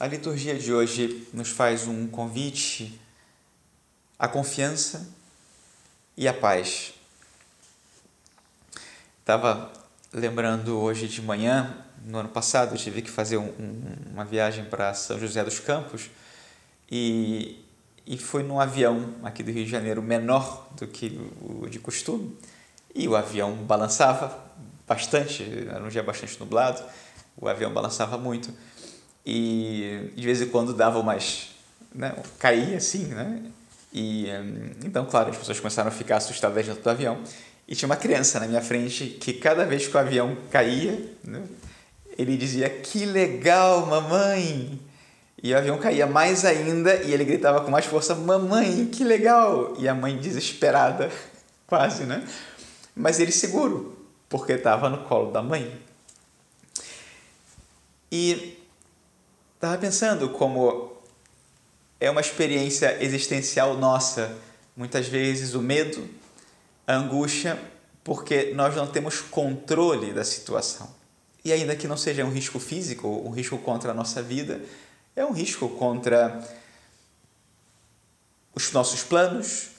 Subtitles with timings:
[0.00, 2.98] A liturgia de hoje nos faz um convite
[4.18, 5.06] à confiança
[6.16, 6.94] e à paz.
[9.18, 9.70] Estava
[10.10, 14.64] lembrando hoje de manhã, no ano passado, eu tive que fazer um, um, uma viagem
[14.64, 16.08] para São José dos Campos
[16.90, 17.62] e,
[18.06, 22.38] e fui num avião aqui do Rio de Janeiro menor do que o de costume
[22.94, 24.50] e o avião balançava
[24.88, 26.82] bastante, era um dia bastante nublado,
[27.36, 28.50] o avião balançava muito
[29.24, 31.50] e de vez em quando dava umas.
[31.94, 33.42] Né, caía assim, né?
[33.92, 34.28] E
[34.84, 37.18] então, claro, as pessoas começaram a ficar assustadas dentro do avião.
[37.66, 41.42] E tinha uma criança na minha frente que cada vez que o avião caía, né,
[42.16, 44.80] ele dizia: Que legal, mamãe!
[45.42, 49.74] E o avião caía mais ainda e ele gritava com mais força: Mamãe, que legal!
[49.78, 51.10] E a mãe desesperada,
[51.66, 52.26] quase, né?
[52.94, 53.96] Mas ele seguro,
[54.28, 55.80] porque estava no colo da mãe.
[58.12, 58.59] E
[59.60, 60.90] Estava pensando como
[62.00, 64.38] é uma experiência existencial nossa,
[64.74, 66.08] muitas vezes o medo,
[66.86, 67.60] a angústia,
[68.02, 70.90] porque nós não temos controle da situação.
[71.44, 74.62] E ainda que não seja um risco físico, um risco contra a nossa vida,
[75.14, 76.42] é um risco contra
[78.54, 79.72] os nossos planos,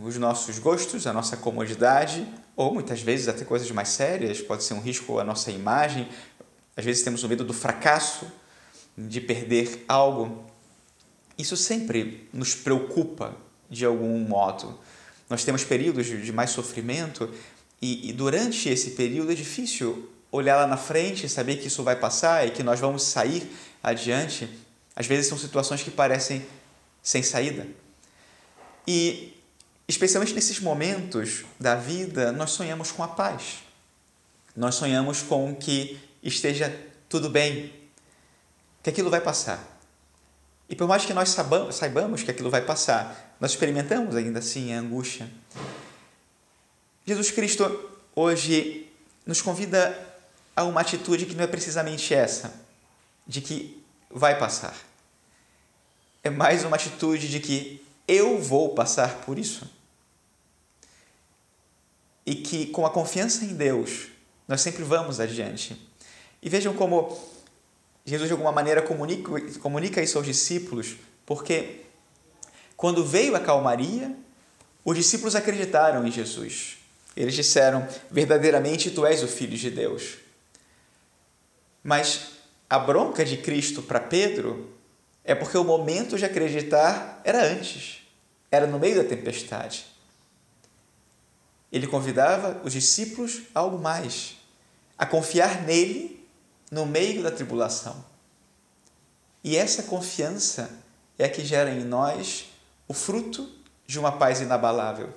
[0.00, 4.72] os nossos gostos, a nossa comodidade, ou muitas vezes até coisas mais sérias, pode ser
[4.72, 6.08] um risco à nossa imagem.
[6.74, 8.26] Às vezes temos o medo do fracasso,
[9.06, 10.44] de perder algo,
[11.38, 13.36] isso sempre nos preocupa
[13.70, 14.78] de algum modo.
[15.30, 17.32] Nós temos períodos de mais sofrimento
[17.80, 21.82] e, e durante esse período é difícil olhar lá na frente e saber que isso
[21.84, 23.48] vai passar e que nós vamos sair
[23.82, 24.48] adiante.
[24.96, 26.44] Às vezes são situações que parecem
[27.00, 27.68] sem saída.
[28.86, 29.34] E
[29.86, 33.58] especialmente nesses momentos da vida, nós sonhamos com a paz.
[34.56, 36.74] Nós sonhamos com que esteja
[37.08, 37.72] tudo bem,
[38.88, 39.62] que aquilo vai passar.
[40.66, 41.36] E por mais que nós
[41.72, 45.30] saibamos que aquilo vai passar, nós experimentamos ainda assim a angústia.
[47.06, 48.90] Jesus Cristo hoje
[49.26, 49.94] nos convida
[50.56, 52.54] a uma atitude que não é precisamente essa,
[53.26, 54.74] de que vai passar.
[56.24, 59.70] É mais uma atitude de que eu vou passar por isso.
[62.24, 64.08] E que com a confiança em Deus,
[64.46, 65.78] nós sempre vamos adiante.
[66.42, 67.37] E vejam como
[68.08, 69.30] Jesus, de alguma maneira, comunica,
[69.60, 70.96] comunica isso aos discípulos,
[71.26, 71.82] porque
[72.76, 74.16] quando veio a calmaria,
[74.84, 76.78] os discípulos acreditaram em Jesus.
[77.16, 80.18] Eles disseram: verdadeiramente tu és o Filho de Deus.
[81.82, 82.32] Mas
[82.70, 84.72] a bronca de Cristo para Pedro
[85.24, 88.02] é porque o momento de acreditar era antes,
[88.50, 89.86] era no meio da tempestade.
[91.70, 94.36] Ele convidava os discípulos a algo mais,
[94.96, 96.17] a confiar nele
[96.70, 98.04] no meio da tribulação.
[99.42, 100.70] E essa confiança
[101.18, 102.46] é a que gera em nós
[102.86, 103.48] o fruto
[103.86, 105.12] de uma paz inabalável.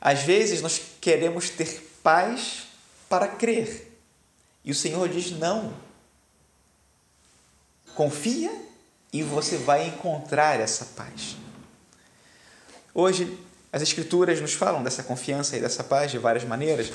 [0.00, 2.66] Às vezes nós queremos ter paz
[3.08, 3.92] para crer.
[4.64, 5.72] E o Senhor diz: não.
[7.94, 8.54] Confia
[9.12, 11.36] e você vai encontrar essa paz.
[12.92, 13.38] Hoje,
[13.72, 16.90] as Escrituras nos falam dessa confiança e dessa paz de várias maneiras.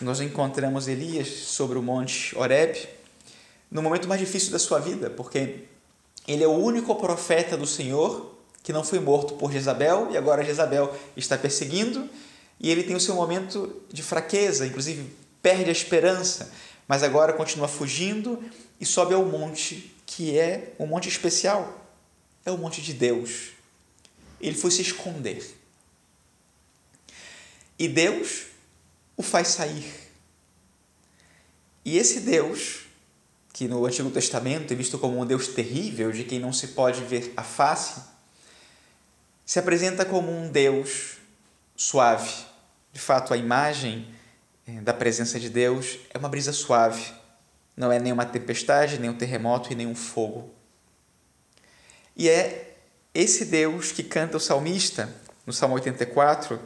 [0.00, 2.86] Nós encontramos Elias sobre o monte Horeb,
[3.70, 5.64] no momento mais difícil da sua vida, porque
[6.28, 10.44] ele é o único profeta do Senhor que não foi morto por Jezabel e agora
[10.44, 12.10] Jezabel está perseguindo
[12.60, 16.52] e ele tem o seu momento de fraqueza, inclusive perde a esperança,
[16.86, 18.42] mas agora continua fugindo
[18.78, 21.88] e sobe ao monte que é um monte especial,
[22.44, 23.52] é o monte de Deus.
[24.40, 25.42] Ele foi se esconder.
[27.78, 28.55] E Deus
[29.16, 29.92] o faz sair.
[31.84, 32.86] E esse Deus,
[33.52, 37.02] que no Antigo Testamento é visto como um Deus terrível, de quem não se pode
[37.04, 38.02] ver a face,
[39.44, 41.18] se apresenta como um Deus
[41.76, 42.32] suave.
[42.92, 44.12] De fato, a imagem
[44.66, 47.14] eh, da presença de Deus é uma brisa suave.
[47.76, 50.50] Não é nem uma tempestade, nem um terremoto e nem um fogo.
[52.16, 52.74] E é
[53.14, 55.14] esse Deus que canta o salmista
[55.46, 56.60] no Salmo 84,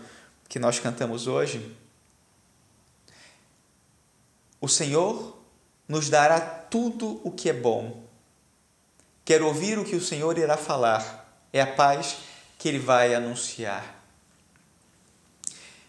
[0.48, 1.76] que nós cantamos hoje,
[4.60, 5.38] o Senhor
[5.88, 8.02] nos dará tudo o que é bom.
[9.24, 11.44] Quero ouvir o que o Senhor irá falar.
[11.52, 12.18] É a paz
[12.58, 14.00] que ele vai anunciar.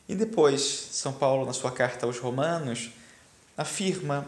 [0.08, 2.90] E depois, São Paulo, na sua carta aos Romanos,
[3.58, 4.26] afirma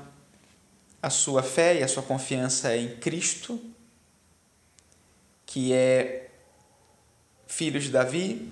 [1.02, 3.60] a sua fé e a sua confiança em Cristo,
[5.46, 6.30] que é
[7.48, 8.52] filho de Davi,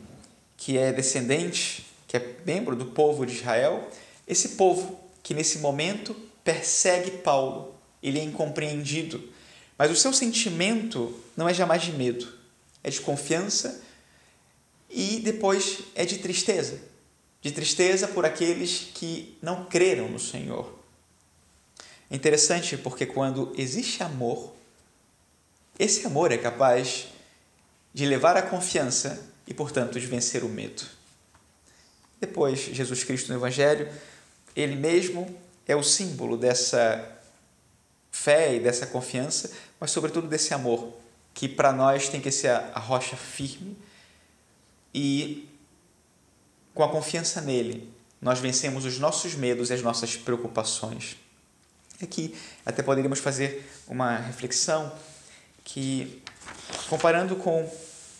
[0.57, 3.89] que é descendente, que é membro do povo de Israel.
[4.27, 7.75] Esse povo que nesse momento persegue Paulo.
[8.01, 9.29] Ele é incompreendido
[9.77, 12.27] Mas o seu sentimento não é jamais de medo,
[12.83, 13.81] é de confiança
[14.89, 16.79] e depois é de tristeza.
[17.41, 20.77] De tristeza por aqueles que não creram no Senhor.
[22.11, 24.53] É interessante porque quando existe amor,
[25.79, 27.07] esse amor é capaz
[27.93, 30.83] de levar à confiança e, portanto, de vencer o medo.
[32.19, 33.91] Depois, Jesus Cristo no Evangelho,
[34.55, 35.35] ele mesmo
[35.67, 37.17] é o símbolo dessa
[38.11, 40.93] fé e dessa confiança, mas, sobretudo, desse amor,
[41.33, 43.77] que para nós tem que ser a rocha firme
[44.93, 45.47] e,
[46.73, 51.17] com a confiança nele, nós vencemos os nossos medos e as nossas preocupações.
[52.01, 54.91] Aqui até poderíamos fazer uma reflexão
[55.63, 56.21] que,
[56.89, 57.69] comparando com,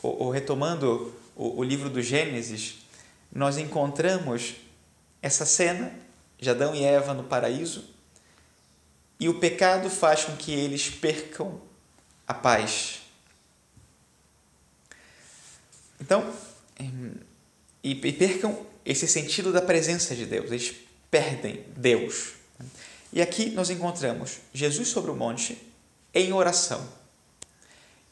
[0.02, 2.80] ou, retomando o, livro do Gênesis,
[3.32, 4.56] nós encontramos
[5.22, 5.92] essa cena
[6.42, 7.86] de Adão e Eva no paraíso
[9.20, 11.62] e o pecado faz com que eles percam
[12.28, 13.04] a paz.
[16.02, 16.34] Então,
[17.84, 20.74] e percam esse sentido da presença de Deus, eles
[21.12, 22.34] perdem Deus.
[23.14, 25.62] E aqui nós encontramos Jesus sobre o monte
[26.12, 26.90] em oração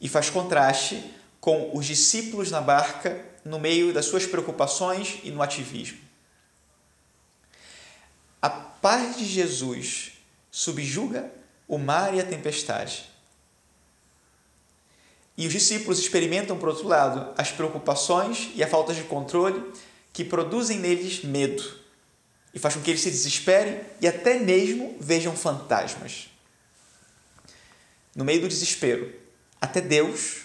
[0.00, 5.42] e faz contraste com os discípulos na barca no meio das suas preocupações e no
[5.42, 6.09] ativismo.
[8.40, 10.12] A paz de Jesus
[10.50, 11.30] subjuga
[11.68, 13.08] o mar e a tempestade.
[15.36, 19.72] E os discípulos experimentam, por outro lado, as preocupações e a falta de controle
[20.12, 21.80] que produzem neles medo
[22.52, 26.28] e faz com que eles se desesperem e até mesmo vejam fantasmas.
[28.14, 29.14] No meio do desespero,
[29.60, 30.42] até Deus,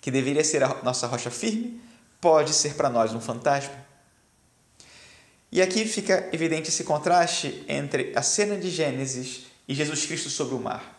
[0.00, 1.80] que deveria ser a nossa rocha firme,
[2.20, 3.89] pode ser para nós um fantasma.
[5.52, 10.54] E aqui fica evidente esse contraste entre a cena de Gênesis e Jesus Cristo sobre
[10.54, 10.98] o mar.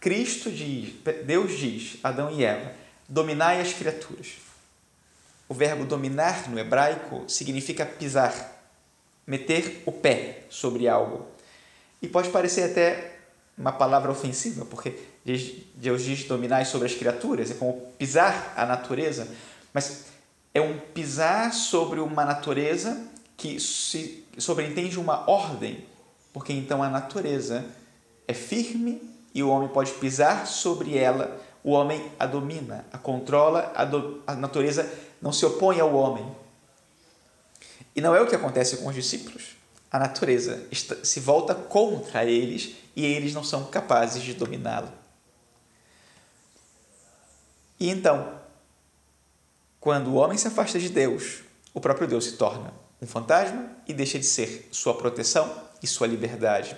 [0.00, 0.94] Cristo diz,
[1.24, 2.72] Deus diz, Adão e Eva,
[3.08, 4.32] dominai as criaturas.
[5.48, 8.64] O verbo dominar no hebraico significa pisar,
[9.24, 11.26] meter o pé sobre algo.
[12.00, 13.16] E pode parecer até
[13.56, 14.98] uma palavra ofensiva, porque
[15.76, 19.28] Deus diz dominar sobre as criaturas, é como pisar a natureza,
[19.72, 20.06] mas
[20.52, 23.12] é um pisar sobre uma natureza
[23.42, 25.84] que se sobreentende uma ordem,
[26.32, 27.66] porque então a natureza
[28.28, 29.02] é firme
[29.34, 34.22] e o homem pode pisar sobre ela, o homem a domina, a controla, a, do,
[34.28, 34.88] a natureza
[35.20, 36.24] não se opõe ao homem.
[37.96, 39.56] E não é o que acontece com os discípulos.
[39.90, 40.64] A natureza
[41.02, 44.92] se volta contra eles e eles não são capazes de dominá-lo.
[47.80, 48.38] E então,
[49.80, 51.40] quando o homem se afasta de Deus,
[51.74, 55.52] o próprio Deus se torna um fantasma e deixa de ser sua proteção
[55.82, 56.76] e sua liberdade.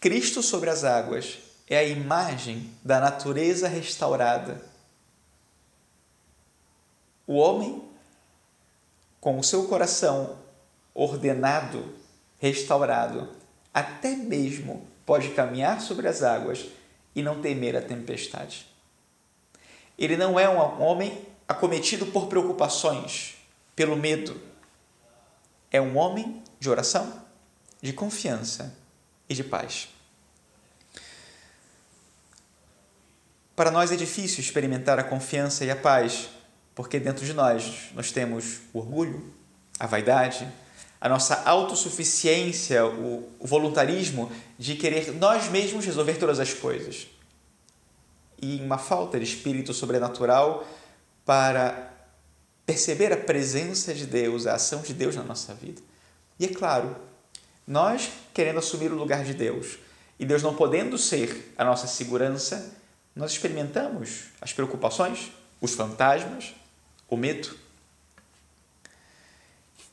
[0.00, 1.38] Cristo sobre as águas
[1.68, 4.62] é a imagem da natureza restaurada.
[7.26, 7.82] O homem,
[9.20, 10.38] com o seu coração
[10.94, 11.94] ordenado,
[12.38, 13.28] restaurado,
[13.74, 16.66] até mesmo pode caminhar sobre as águas
[17.14, 18.66] e não temer a tempestade.
[19.98, 23.36] Ele não é um homem acometido por preocupações,
[23.74, 24.40] pelo medo.
[25.70, 27.22] É um homem de oração,
[27.82, 28.76] de confiança
[29.28, 29.88] e de paz.
[33.54, 36.28] Para nós é difícil experimentar a confiança e a paz,
[36.74, 39.32] porque dentro de nós nós temos o orgulho,
[39.78, 40.46] a vaidade,
[41.00, 47.06] a nossa autossuficiência, o voluntarismo de querer nós mesmos resolver todas as coisas.
[48.40, 50.66] E uma falta de espírito sobrenatural
[51.24, 51.95] para
[52.66, 55.80] perceber a presença de Deus, a ação de Deus na nossa vida.
[56.38, 56.96] E é claro,
[57.66, 59.78] nós querendo assumir o lugar de Deus
[60.18, 62.74] e Deus não podendo ser a nossa segurança,
[63.14, 65.30] nós experimentamos as preocupações,
[65.60, 66.54] os fantasmas,
[67.08, 67.56] o medo.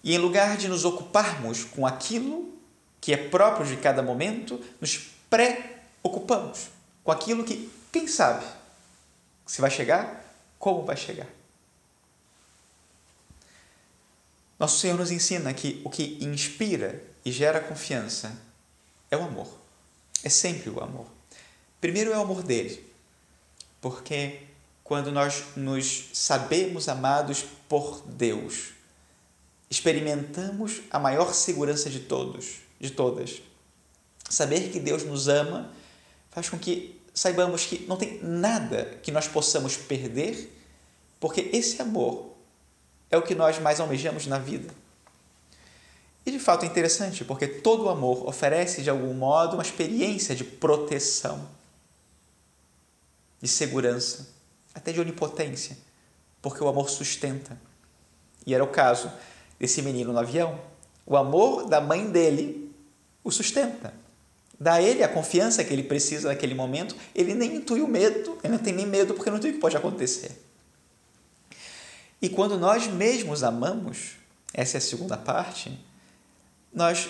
[0.03, 2.51] E em lugar de nos ocuparmos com aquilo
[2.99, 6.69] que é próprio de cada momento, nos preocupamos
[7.03, 8.45] com aquilo que, quem sabe,
[9.45, 10.25] se vai chegar,
[10.57, 11.27] como vai chegar.
[14.63, 18.31] Nosso Senhor nos ensina que o que inspira e gera confiança
[19.11, 19.49] é o amor.
[20.23, 21.05] É sempre o amor.
[21.81, 22.81] Primeiro é o amor dele,
[23.81, 24.39] porque
[24.81, 28.69] quando nós nos sabemos amados por Deus,
[29.69, 33.41] experimentamos a maior segurança de todos, de todas.
[34.29, 35.73] Saber que Deus nos ama
[36.31, 40.57] faz com que saibamos que não tem nada que nós possamos perder,
[41.19, 42.32] porque esse amor
[43.13, 44.73] é o que nós mais almejamos na vida.
[46.25, 50.43] E de fato é interessante, porque todo amor oferece de algum modo uma experiência de
[50.43, 51.47] proteção.
[53.39, 54.29] de segurança,
[54.73, 55.77] até de onipotência,
[56.41, 57.59] porque o amor sustenta.
[58.47, 59.11] E era o caso
[59.59, 60.57] desse menino no avião.
[61.05, 62.73] O amor da mãe dele
[63.21, 63.93] o sustenta.
[64.57, 66.95] Dá a ele a confiança que ele precisa naquele momento.
[67.13, 69.59] Ele nem intui o medo, ele não tem nem medo porque não tem o que
[69.59, 70.31] pode acontecer.
[72.23, 74.11] E quando nós mesmos amamos,
[74.53, 75.77] essa é a segunda parte,
[76.73, 77.09] nós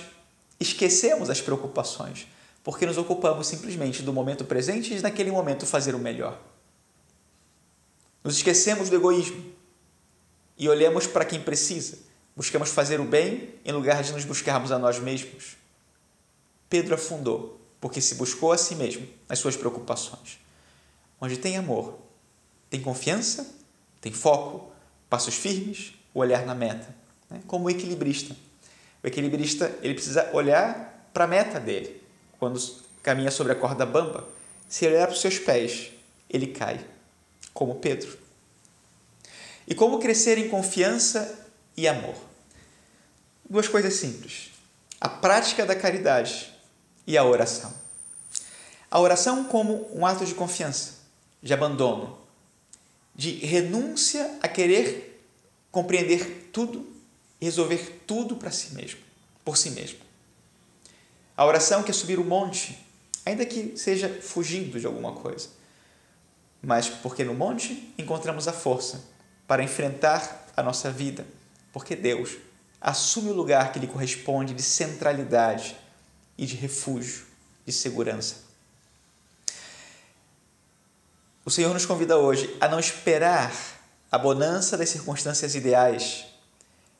[0.59, 2.27] esquecemos as preocupações,
[2.63, 6.41] porque nos ocupamos simplesmente do momento presente e naquele momento fazer o melhor.
[8.23, 9.53] Nos esquecemos do egoísmo
[10.57, 11.99] e olhamos para quem precisa.
[12.35, 15.57] Buscamos fazer o bem em lugar de nos buscarmos a nós mesmos.
[16.67, 20.39] Pedro afundou, porque se buscou a si mesmo, nas suas preocupações.
[21.21, 21.99] Onde tem amor,
[22.67, 23.47] tem confiança,
[24.01, 24.72] tem foco,
[25.13, 26.87] passos firmes, o olhar na meta,
[27.29, 27.39] né?
[27.45, 28.35] como o equilibrista.
[29.03, 32.01] O equilibrista ele precisa olhar para a meta dele.
[32.39, 32.59] Quando
[33.03, 34.27] caminha sobre a corda bamba,
[34.67, 35.91] se ele olhar para os seus pés,
[36.27, 36.83] ele cai,
[37.53, 38.17] como Pedro.
[39.67, 42.15] E como crescer em confiança e amor?
[43.47, 44.49] Duas coisas simples:
[44.99, 46.51] a prática da caridade
[47.05, 47.71] e a oração.
[48.89, 50.93] A oração como um ato de confiança,
[51.39, 52.22] de abandono,
[53.15, 55.25] de renúncia a querer
[55.71, 56.87] compreender tudo
[57.39, 58.99] e resolver tudo para si mesmo,
[59.43, 59.99] por si mesmo.
[61.35, 62.77] A oração quer subir o monte,
[63.25, 65.49] ainda que seja fugindo de alguma coisa.
[66.61, 69.03] Mas porque no monte encontramos a força
[69.47, 71.25] para enfrentar a nossa vida,
[71.71, 72.37] porque Deus
[72.79, 75.75] assume o lugar que lhe corresponde de centralidade
[76.37, 77.25] e de refúgio,
[77.65, 78.52] de segurança.
[81.45, 83.53] O Senhor nos convida hoje a não esperar
[84.09, 86.25] a bonança das circunstâncias ideais,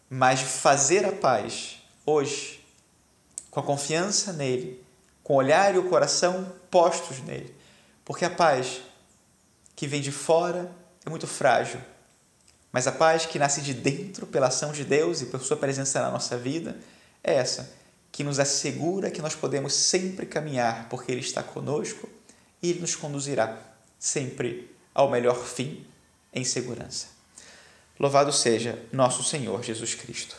[0.10, 2.62] mas fazer a paz hoje,
[3.50, 4.84] com a confiança nele,
[5.24, 7.56] com o olhar e o coração postos nele,
[8.04, 8.82] porque a paz
[9.78, 10.70] que vem de fora
[11.06, 11.80] é muito frágil,
[12.70, 16.02] mas a paz que nasce de dentro pela ação de Deus e por sua presença
[16.02, 16.76] na nossa vida
[17.24, 17.72] é essa,
[18.12, 22.10] que nos assegura que nós podemos sempre caminhar, porque Ele está conosco
[22.62, 23.72] e Ele nos conduzirá
[24.04, 25.86] sempre ao melhor fim
[26.34, 27.08] em segurança.
[27.98, 30.36] Louvado seja nosso Senhor Jesus Cristo.